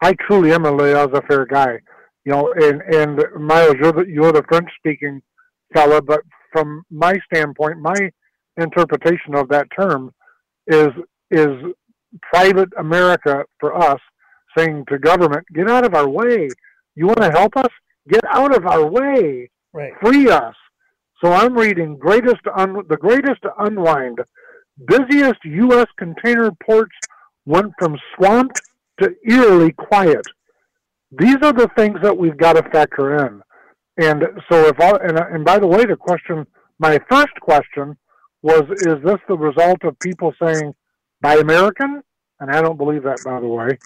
[0.01, 1.79] I truly am a laissez-faire guy
[2.25, 5.21] you know, and and Miles, you're the you're the French speaking
[5.73, 6.21] fella, but
[6.51, 8.11] from my standpoint, my
[8.57, 10.13] interpretation of that term
[10.67, 10.89] is
[11.31, 11.51] is
[12.21, 13.99] private America for us
[14.57, 16.47] saying to government, get out of our way.
[16.95, 17.71] You want to help us?
[18.09, 19.49] Get out of our way.
[19.73, 19.93] Right.
[20.01, 20.55] Free us.
[21.23, 24.19] So I'm reading greatest un- the greatest unwind.
[24.85, 25.87] Busiest U.S.
[25.97, 26.95] container ports
[27.45, 28.61] went from swamped
[28.99, 30.25] to eerily quiet
[31.19, 33.41] these are the things that we've got to factor in.
[33.97, 36.47] And so if I, and, and by the way, the question,
[36.79, 37.95] my first question
[38.41, 40.73] was, is this the result of people saying,
[41.21, 42.01] buy American?
[42.39, 43.77] And I don't believe that, by the way.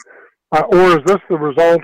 [0.51, 1.82] Uh, or is this the result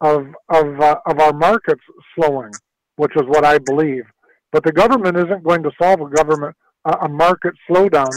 [0.00, 1.82] of, of, uh, of our markets
[2.14, 2.52] slowing,
[2.96, 4.04] which is what I believe.
[4.52, 8.10] But the government isn't going to solve a government, uh, a market slowdown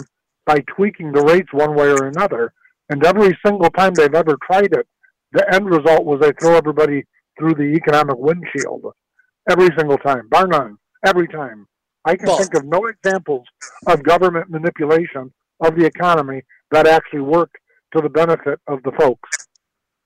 [0.46, 2.54] by tweaking the rates one way or another.
[2.90, 4.88] And every single time they've ever tried it,
[5.32, 7.04] the end result was they throw everybody
[7.38, 8.86] through the economic windshield
[9.50, 11.68] every single time, bar none, every time.
[12.06, 13.46] I can well, think of no examples
[13.88, 17.56] of government manipulation of the economy that actually worked
[17.96, 19.43] to the benefit of the folks.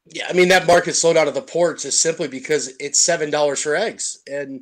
[0.10, 3.62] Yeah, I mean that market slowdown at the ports is simply because it's seven dollars
[3.62, 4.62] for eggs and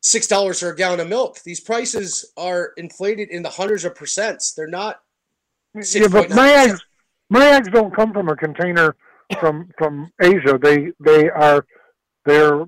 [0.00, 1.42] six dollars for a gallon of milk.
[1.44, 4.54] These prices are inflated in the hundreds of percents.
[4.54, 5.00] They're not.
[5.74, 6.80] Yeah, but my eggs,
[7.28, 8.96] my eggs don't come from a container
[9.38, 10.58] from from Asia.
[10.60, 11.64] They they are
[12.24, 12.64] they're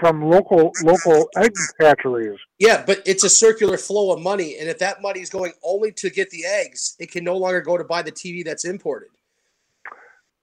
[0.00, 2.38] from local local egg hatcheries.
[2.58, 5.92] Yeah, but it's a circular flow of money, and if that money is going only
[5.92, 9.10] to get the eggs, it can no longer go to buy the TV that's imported.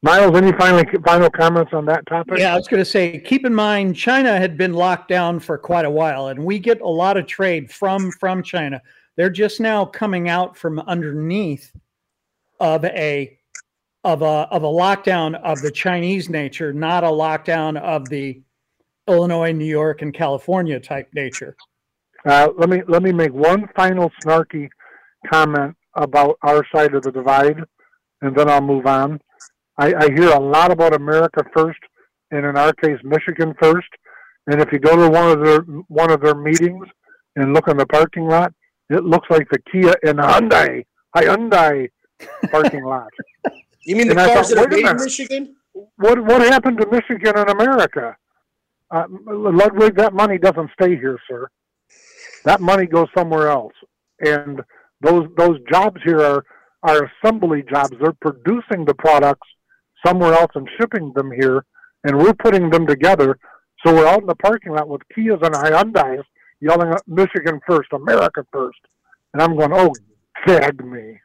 [0.02, 2.38] Miles, any final final comments on that topic?
[2.38, 5.58] Yeah, I was going to say, keep in mind, China had been locked down for
[5.58, 8.82] quite a while, and we get a lot of trade from from China.
[9.18, 11.74] They're just now coming out from underneath
[12.62, 13.38] of a
[14.06, 18.42] of a of a lockdown of the Chinese nature, not a lockdown of the
[19.10, 21.58] Illinois, New York, and California type nature.
[22.26, 24.70] Uh, let me let me make one final snarky
[25.32, 27.62] comment about our side of the divide,
[28.22, 29.20] and then I'll move on.
[29.80, 31.80] I, I hear a lot about America first,
[32.32, 33.88] and in our case, Michigan first.
[34.48, 36.86] And if you go to one of their one of their meetings
[37.38, 38.54] and look in the parking lot,
[38.90, 41.90] it looks like the Kia and Hyundai Hyundai
[42.52, 43.10] parking lot.
[43.86, 45.56] You mean the and cars thought, that are made in Michigan?
[45.96, 48.18] What what happened to Michigan and America?
[48.92, 51.48] Uh, Ludwig, that money doesn't stay here, sir.
[52.44, 53.74] That money goes somewhere else,
[54.20, 54.62] and
[55.00, 56.44] those those jobs here are
[56.84, 57.94] are assembly jobs.
[58.02, 59.48] They're producing the products
[60.06, 61.66] somewhere else and shipping them here,
[62.04, 63.38] and we're putting them together.
[63.86, 66.26] So we're out in the parking lot with Kias and Hyundai's
[66.60, 68.80] yelling at Michigan first, America first.
[69.34, 69.94] And I'm going, oh,
[70.46, 71.20] gag me.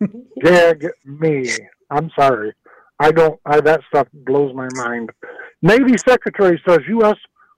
[0.42, 1.50] gag me.
[1.90, 2.52] I'm sorry.
[2.98, 3.38] I don't.
[3.44, 5.10] I, that stuff blows my mind.
[5.62, 7.16] Navy Secretary says U.S.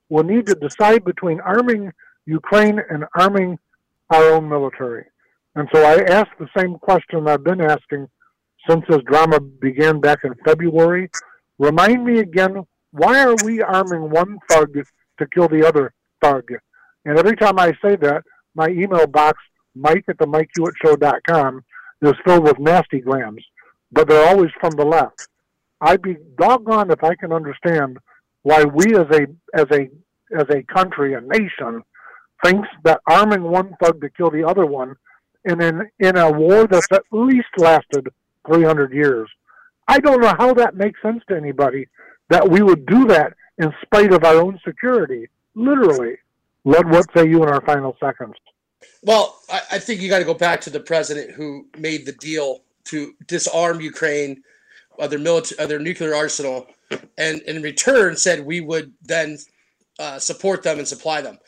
[0.09, 1.92] will need to decide between arming
[2.26, 3.59] Ukraine and arming
[4.11, 5.04] our own military.
[5.54, 8.09] And so I asked the same question I've been asking
[8.68, 11.11] since this drama began back in February.
[11.59, 14.74] Remind me again, why are we arming one thug
[15.18, 15.92] to kill the other
[16.22, 16.44] thug?
[17.04, 18.22] And every time I say that,
[18.54, 19.38] my email box,
[19.74, 21.64] mike at the MikeHewittShow.com,
[22.02, 23.44] is filled with nasty grams
[23.92, 25.28] but they're always from the left.
[25.80, 27.98] I'd be doggone if I can understand
[28.42, 29.88] why we as a as a
[30.36, 31.82] as a country, a nation,
[32.44, 34.94] thinks that arming one thug to kill the other one
[35.44, 35.61] in
[36.00, 38.09] in a war that's at least lasted
[38.49, 39.28] 300 years.
[39.86, 41.86] I don't know how that makes sense to anybody
[42.28, 45.28] that we would do that in spite of our own security.
[45.55, 46.16] Literally.
[46.64, 48.34] Let what say you in our final seconds?
[49.03, 52.12] Well, I, I think you got to go back to the president who made the
[52.12, 54.42] deal to disarm Ukraine
[54.99, 56.66] of their military, of their nuclear arsenal,
[57.16, 59.38] and in return said we would then
[59.99, 61.38] uh, support them and supply them.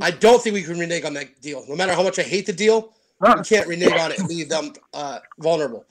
[0.00, 1.64] I don't think we can renege on that deal.
[1.68, 4.48] No matter how much I hate the deal, we can't renege on it and leave
[4.48, 5.84] them uh, vulnerable.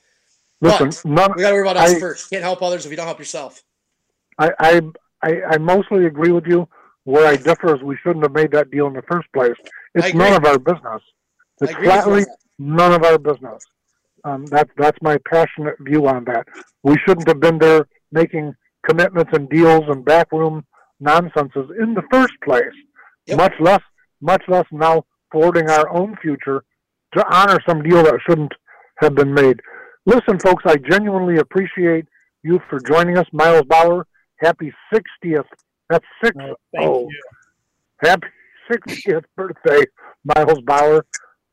[0.60, 2.30] Listen, none, we got to worry about us I, first.
[2.30, 3.62] Can't help others if you don't help yourself.
[4.38, 4.80] I, I,
[5.22, 6.68] I, I mostly agree with you.
[7.04, 9.54] Where I differ is we shouldn't have made that deal in the first place.
[9.94, 11.02] It's none of our business.
[11.60, 12.24] It's flatly
[12.58, 13.64] none of our business.
[14.24, 16.46] Um, that's that's my passionate view on that.
[16.82, 18.54] we shouldn't have been there making
[18.86, 20.64] commitments and deals and backroom
[21.00, 22.64] nonsenses in the first place.
[23.26, 23.38] Yep.
[23.38, 23.82] Much less,
[24.20, 26.64] much less now forwarding our own future
[27.14, 28.52] to honor some deal that shouldn't
[28.96, 29.60] have been made.
[30.06, 32.06] Listen, folks, I genuinely appreciate
[32.42, 34.06] you for joining us, Miles Bauer.
[34.36, 35.44] Happy 60th.
[35.88, 36.36] That's six.
[36.36, 37.22] Uh, thank oh, you.
[38.02, 38.28] happy
[38.70, 39.84] 60th birthday,
[40.24, 41.04] Miles Bauer.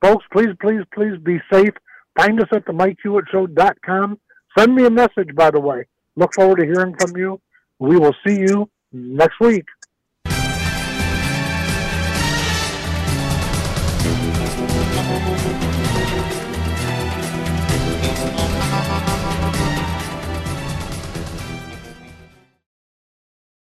[0.01, 1.73] Folks, please, please, please be safe.
[2.15, 4.19] Find us at the MikeHewittShow.com.
[4.57, 5.85] Send me a message, by the way.
[6.15, 7.41] Look forward to hearing from you.
[7.79, 9.65] We will see you next week.